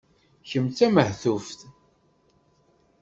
[0.49, 1.59] Kemm d tamehtuft.